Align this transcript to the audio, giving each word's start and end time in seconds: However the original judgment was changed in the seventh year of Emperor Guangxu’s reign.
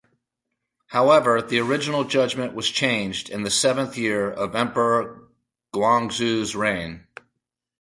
However 0.87 1.43
the 1.43 1.59
original 1.59 2.03
judgment 2.05 2.55
was 2.55 2.71
changed 2.71 3.29
in 3.29 3.43
the 3.43 3.51
seventh 3.51 3.95
year 3.99 4.31
of 4.31 4.55
Emperor 4.55 5.27
Guangxu’s 5.75 6.55
reign. 6.55 7.05